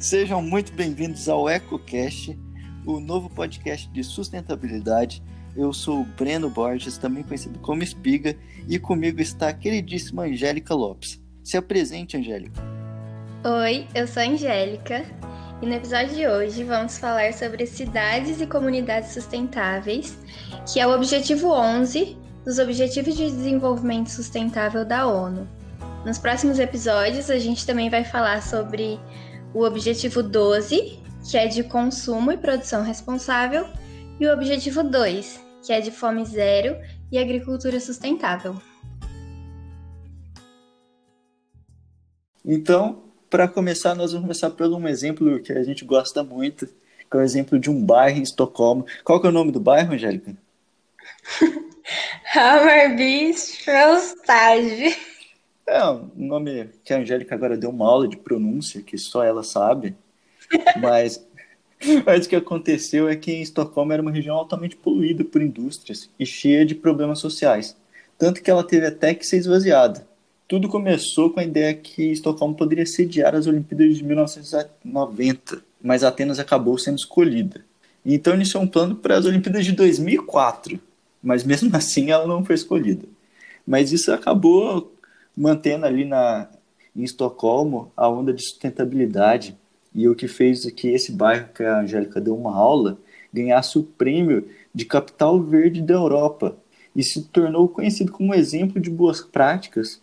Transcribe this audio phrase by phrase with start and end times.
[0.00, 2.38] Sejam muito bem-vindos ao EcoCast,
[2.86, 5.22] o novo podcast de sustentabilidade.
[5.54, 8.36] Eu sou o Breno Borges, também conhecido como Espiga,
[8.66, 11.20] e comigo está a queridíssima Angélica Lopes.
[11.44, 12.62] Se apresente, Angélica.
[13.44, 15.04] Oi, eu sou a Angélica
[15.60, 20.16] e no episódio de hoje vamos falar sobre cidades e comunidades sustentáveis,
[20.72, 25.46] que é o objetivo 11 dos Objetivos de Desenvolvimento Sustentável da ONU.
[26.06, 28.98] Nos próximos episódios, a gente também vai falar sobre
[29.54, 33.66] o objetivo 12, que é de consumo e produção responsável,
[34.20, 36.76] e o objetivo 2, que é de fome zero
[37.10, 38.60] e agricultura sustentável.
[42.44, 47.16] Então, para começar, nós vamos começar por um exemplo que a gente gosta muito, que
[47.16, 48.86] é o exemplo de um bairro em Estocolmo.
[49.04, 50.34] Qual que é o nome do bairro, Angélica?
[52.34, 54.96] Hammarby Frostad.
[55.68, 59.42] É um nome que a Angélica agora deu uma aula de pronúncia, que só ela
[59.42, 59.94] sabe.
[60.80, 61.22] Mas,
[62.06, 66.08] mas o que aconteceu é que em Estocolmo era uma região altamente poluída por indústrias
[66.18, 67.76] e cheia de problemas sociais.
[68.16, 70.08] Tanto que ela teve até que ser esvaziada.
[70.48, 76.38] Tudo começou com a ideia que Estocolmo poderia sediar as Olimpíadas de 1990, mas Atenas
[76.38, 77.62] acabou sendo escolhida.
[78.06, 80.80] Então iniciou um plano para as Olimpíadas de 2004,
[81.22, 83.06] mas mesmo assim ela não foi escolhida.
[83.66, 84.97] Mas isso acabou
[85.38, 86.48] mantendo ali na,
[86.94, 89.56] em Estocolmo a onda de sustentabilidade
[89.94, 92.98] e o que fez que esse bairro que a Angélica deu uma aula
[93.32, 96.56] ganhasse o prêmio de capital verde da Europa
[96.94, 100.02] e se tornou conhecido como exemplo de boas práticas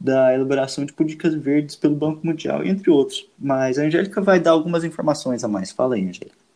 [0.00, 3.28] da elaboração de políticas verdes pelo Banco Mundial, entre outros.
[3.38, 5.70] Mas a Angélica vai dar algumas informações a mais.
[5.70, 6.46] Fala aí, Angélica.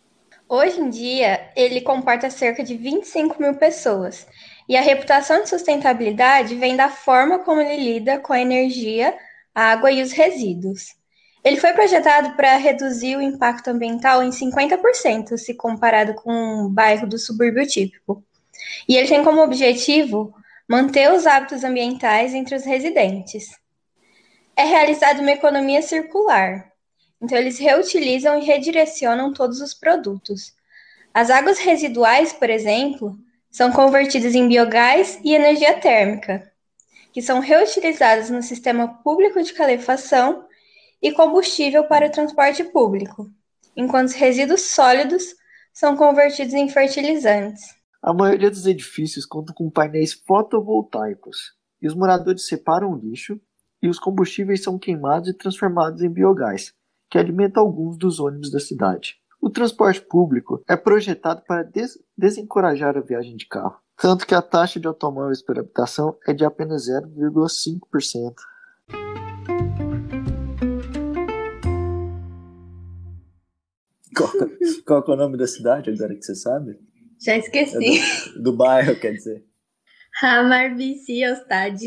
[0.48, 4.26] Hoje em dia, ele comporta cerca de 25 mil pessoas
[4.70, 9.18] e a reputação de sustentabilidade vem da forma como ele lida com a energia,
[9.52, 10.94] a água e os resíduos.
[11.42, 17.08] Ele foi projetado para reduzir o impacto ambiental em 50% se comparado com um bairro
[17.08, 18.22] do subúrbio típico.
[18.88, 20.32] E ele tem como objetivo
[20.68, 23.48] manter os hábitos ambientais entre os residentes.
[24.54, 26.70] É realizada uma economia circular,
[27.20, 30.54] então eles reutilizam e redirecionam todos os produtos.
[31.12, 33.18] As águas residuais, por exemplo,
[33.50, 36.50] são convertidas em biogás e energia térmica,
[37.12, 40.44] que são reutilizadas no sistema público de calefação
[41.02, 43.28] e combustível para o transporte público,
[43.76, 45.34] enquanto os resíduos sólidos
[45.72, 47.62] são convertidos em fertilizantes.
[48.02, 53.40] A maioria dos edifícios conta com painéis fotovoltaicos, e os moradores separam o lixo
[53.82, 56.74] e os combustíveis são queimados e transformados em biogás,
[57.08, 59.19] que alimenta alguns dos ônibus da cidade.
[59.42, 64.42] O transporte público é projetado para des desencorajar a viagem de carro, tanto que a
[64.42, 68.34] taxa de automóveis por habitação é de apenas 0,5%.
[74.84, 76.78] Qual, qual é o nome da cidade agora que você sabe?
[77.18, 77.98] Já esqueci.
[77.98, 79.42] É do, do, bairro, quer dizer.
[80.22, 81.80] Hammarby Siostad.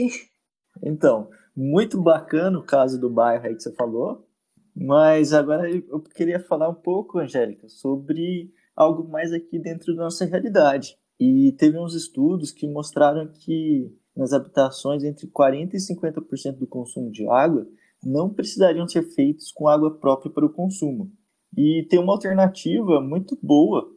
[0.81, 4.28] Então, muito bacana o caso do bairro aí que você falou.
[4.75, 10.25] Mas agora eu queria falar um pouco, Angélica, sobre algo mais aqui dentro da nossa
[10.25, 10.97] realidade.
[11.19, 17.12] E teve uns estudos que mostraram que nas habitações entre 40% e 50% do consumo
[17.12, 17.67] de água
[18.03, 21.12] não precisariam ser feitos com água própria para o consumo.
[21.56, 23.88] E tem uma alternativa muito boa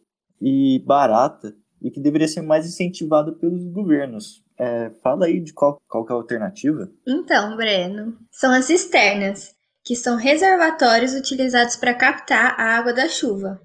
[0.40, 4.44] e barata e que deveria ser mais incentivada pelos governos.
[4.58, 6.90] É, fala aí de qual, qual é a alternativa.
[7.06, 9.55] Então, Breno, são as cisternas
[9.86, 13.60] que são reservatórios utilizados para captar a água da chuva.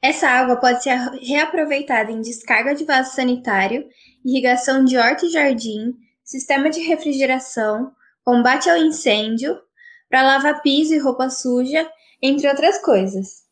[0.00, 3.86] Essa água pode ser reaproveitada em descarga de vaso sanitário,
[4.24, 5.94] irrigação de horta e jardim,
[6.24, 7.92] sistema de refrigeração,
[8.24, 9.60] combate ao incêndio,
[10.08, 11.86] para lavar piso e roupa suja,
[12.22, 13.44] entre outras coisas.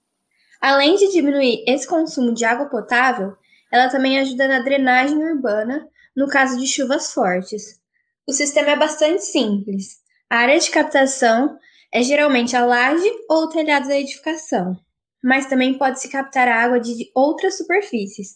[0.62, 3.36] Além de diminuir esse consumo de água potável,
[3.70, 5.86] ela também ajuda na drenagem urbana
[6.16, 7.78] no caso de chuvas fortes.
[8.26, 9.98] O sistema é bastante simples.
[10.30, 11.58] A área de captação
[11.94, 14.76] é geralmente a laje ou o telhado da edificação,
[15.22, 18.34] mas também pode-se captar água de outras superfícies,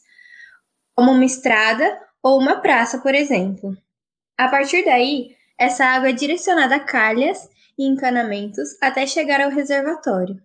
[0.94, 1.84] como uma estrada
[2.22, 3.76] ou uma praça, por exemplo.
[4.38, 10.40] A partir daí, essa água é direcionada a calhas e encanamentos até chegar ao reservatório.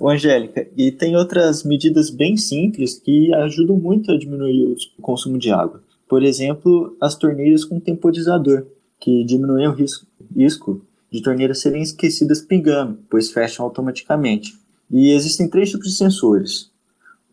[0.00, 5.38] Ô, Angélica, e tem outras medidas bem simples que ajudam muito a diminuir o consumo
[5.38, 5.82] de água.
[6.08, 8.64] Por exemplo, as torneiras com temporizador,
[9.00, 14.58] que diminuem o risco, risco de torneiras serem esquecidas pingando, pois fecham automaticamente.
[14.90, 16.72] E existem três tipos de sensores.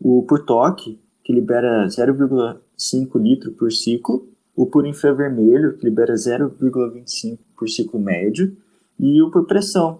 [0.00, 4.24] O por toque, que libera 0,5 litro por ciclo,
[4.54, 8.56] o por infravermelho, que libera 0,25 por ciclo médio,
[9.00, 9.98] e o por pressão,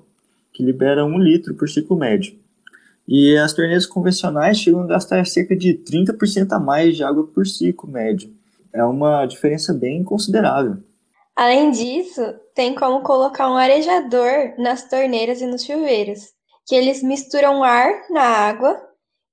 [0.53, 2.37] que libera 1 litro por ciclo médio.
[3.09, 7.49] E as torneiras convencionais chegam a gastar cerca de 30% a mais de água por
[7.49, 8.31] ciclo médio.
[8.73, 10.77] É uma diferença bem considerável.
[11.37, 12.23] Além disso,
[12.55, 16.29] tem como colocar um arejador nas torneiras e nos chuveiros,
[16.67, 18.81] que eles misturam ar na água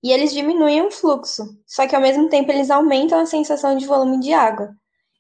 [0.02, 3.86] e eles diminuem o fluxo, só que ao mesmo tempo eles aumentam a sensação de
[3.86, 4.70] volume de água.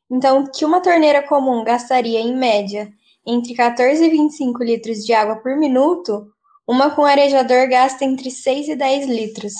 [0.09, 2.89] Então, que uma torneira comum gastaria em média
[3.25, 6.27] entre 14 e 25 litros de água por minuto,
[6.67, 9.53] uma com arejador gasta entre 6 e 10 litros.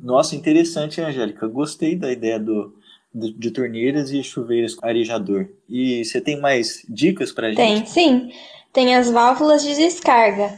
[0.00, 1.46] Nossa, interessante, Angélica.
[1.46, 2.74] Gostei da ideia do,
[3.14, 5.48] de, torneiras e chuveiros arejador.
[5.68, 7.56] E você tem mais dicas para gente?
[7.56, 8.32] Tem, sim.
[8.72, 10.56] Tem as válvulas de descarga,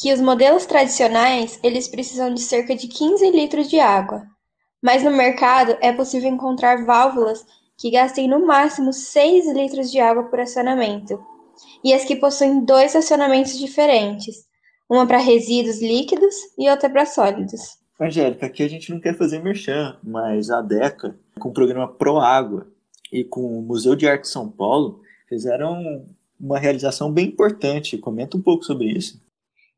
[0.00, 4.22] que os modelos tradicionais eles precisam de cerca de 15 litros de água.
[4.82, 7.44] Mas no mercado é possível encontrar válvulas
[7.78, 11.18] que gastem no máximo 6 litros de água por acionamento,
[11.82, 14.46] e as que possuem dois acionamentos diferentes,
[14.88, 17.78] uma para resíduos líquidos e outra para sólidos.
[18.00, 22.18] Angélica, aqui a gente não quer fazer merchan, mas a DECA, com o programa Pro
[22.18, 22.66] Água
[23.12, 26.06] e com o Museu de Arte São Paulo, fizeram
[26.38, 27.98] uma realização bem importante.
[27.98, 29.22] Comenta um pouco sobre isso.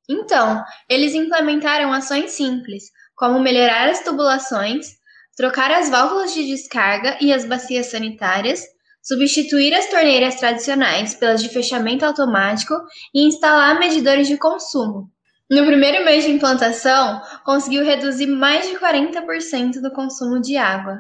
[0.09, 4.97] Então, eles implementaram ações simples, como melhorar as tubulações,
[5.37, 8.63] trocar as válvulas de descarga e as bacias sanitárias,
[9.03, 12.75] substituir as torneiras tradicionais pelas de fechamento automático
[13.15, 15.11] e instalar medidores de consumo,
[15.49, 20.99] no primeiro mês de implantação, conseguiu reduzir mais de 40% do consumo de água.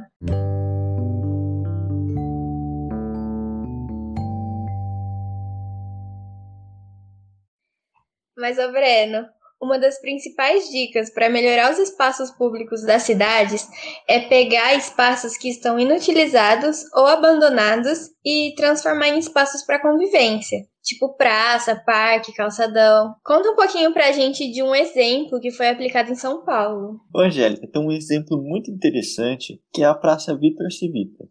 [8.46, 9.26] Mas, ô Breno,
[9.60, 13.68] uma das principais dicas para melhorar os espaços públicos das cidades
[14.06, 21.16] é pegar espaços que estão inutilizados ou abandonados e transformar em espaços para convivência, tipo
[21.16, 23.16] praça, parque, calçadão.
[23.24, 27.00] Conta um pouquinho para a gente de um exemplo que foi aplicado em São Paulo.
[27.12, 31.24] Ô, Angélica, tem um exemplo muito interessante que é a Praça Vitor Civita,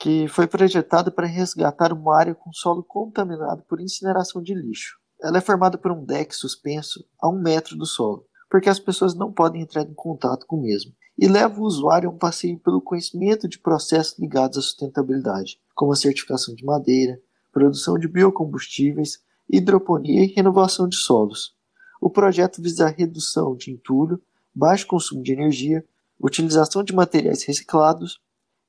[0.00, 5.01] que foi projetada para resgatar uma área com solo contaminado por incineração de lixo.
[5.22, 9.14] Ela é formada por um deck suspenso a um metro do solo, porque as pessoas
[9.14, 12.58] não podem entrar em contato com o mesmo, e leva o usuário a um passeio
[12.58, 17.20] pelo conhecimento de processos ligados à sustentabilidade, como a certificação de madeira,
[17.52, 21.54] produção de biocombustíveis, hidroponia e renovação de solos.
[22.00, 24.20] O projeto visa a redução de entulho,
[24.54, 25.84] baixo consumo de energia,
[26.20, 28.20] utilização de materiais reciclados,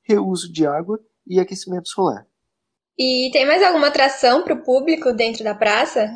[0.02, 2.26] reuso de água e aquecimento solar.
[2.96, 6.08] E tem mais alguma atração para o público dentro da praça?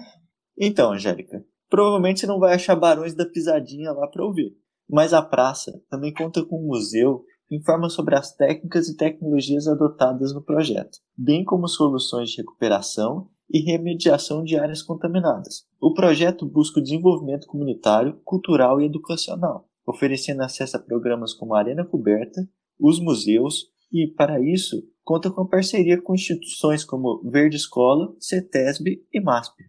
[0.59, 4.57] Então, Angélica, provavelmente você não vai achar Barões da Pisadinha lá para ouvir.
[4.91, 9.69] Mas a praça também conta com um museu que informa sobre as técnicas e tecnologias
[9.69, 15.67] adotadas no projeto, bem como soluções de recuperação e remediação de áreas contaminadas.
[15.81, 21.59] O projeto busca o desenvolvimento comunitário, cultural e educacional, oferecendo acesso a programas como a
[21.59, 22.47] Arena Coberta,
[22.79, 29.21] os museus e, para isso, conta com parceria com instituições como Verde Escola, CETESB e
[29.21, 29.65] MASP.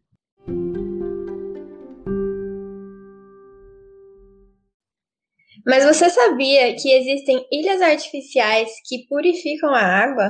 [5.65, 10.29] Mas você sabia que existem ilhas artificiais que purificam a água?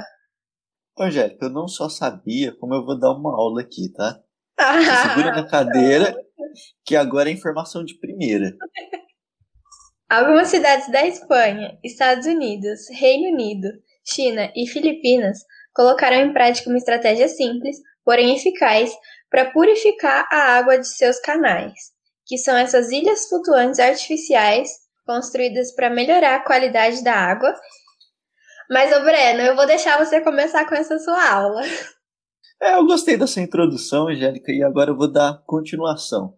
[1.00, 4.20] Angélica, eu não só sabia, como eu vou dar uma aula aqui, tá?
[4.62, 6.14] Ah, segura na cadeira,
[6.84, 8.58] que agora é informação de primeira.
[10.10, 13.70] Algumas cidades da Espanha, Estados Unidos, Reino Unido,
[14.04, 15.38] China e Filipinas
[15.74, 18.92] colocaram em prática uma estratégia simples, porém eficaz,
[19.30, 21.74] para purificar a água de seus canais,
[22.26, 24.70] que são essas ilhas flutuantes artificiais
[25.10, 27.52] construídas para melhorar a qualidade da água.
[28.70, 31.64] Mas, ô Breno, eu vou deixar você começar com essa sua aula.
[32.62, 36.36] É, eu gostei dessa introdução, Angélica, e agora eu vou dar continuação.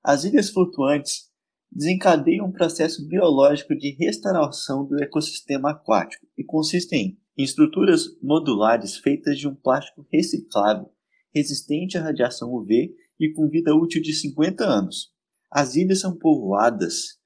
[0.00, 1.24] As ilhas flutuantes
[1.72, 9.36] desencadeiam um processo biológico de restauração do ecossistema aquático e consistem em estruturas modulares feitas
[9.36, 10.88] de um plástico reciclável,
[11.34, 15.12] resistente à radiação UV e com vida útil de 50 anos.
[15.50, 17.23] As ilhas são povoadas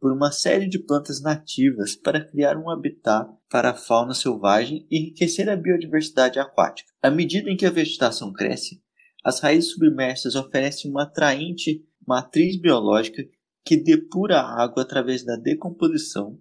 [0.00, 4.98] por uma série de plantas nativas para criar um habitat para a fauna selvagem e
[4.98, 6.90] enriquecer a biodiversidade aquática.
[7.02, 8.82] À medida em que a vegetação cresce,
[9.22, 13.22] as raízes submersas oferecem uma atraente matriz biológica
[13.62, 16.38] que depura a água através da decomposição,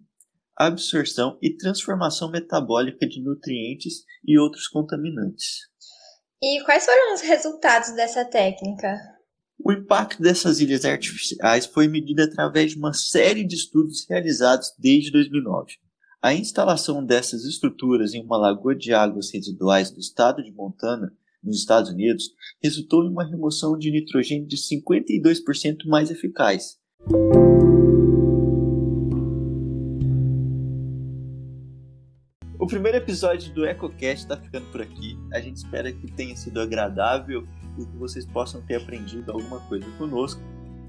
[0.55, 5.67] absorção e transformação metabólica de nutrientes e outros contaminantes.
[6.41, 9.18] E quais foram os resultados dessa técnica?
[9.63, 15.11] O impacto dessas ilhas artificiais foi medido através de uma série de estudos realizados desde
[15.11, 15.73] 2009.
[16.21, 21.11] A instalação dessas estruturas em uma lagoa de águas residuais do estado de Montana
[21.43, 26.77] nos Estados Unidos, resultou em uma remoção de nitrogênio de 52% mais eficaz.
[32.69, 35.17] Primeiro episódio do EcoCast está ficando por aqui.
[35.33, 37.45] A gente espera que tenha sido agradável
[37.77, 40.41] e que vocês possam ter aprendido alguma coisa conosco.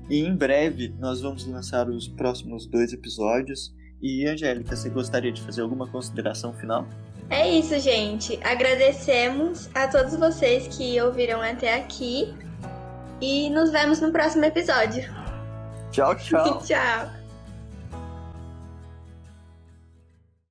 [0.08, 3.75] E em breve nós vamos lançar os próximos dois episódios.
[4.02, 6.87] E Angélica, você gostaria de fazer alguma consideração final?
[7.30, 8.38] É isso, gente.
[8.42, 12.34] Agradecemos a todos vocês que ouviram até aqui
[13.20, 15.04] e nos vemos no próximo episódio.
[15.90, 16.60] Tchau, tchau.
[16.66, 17.20] tchau.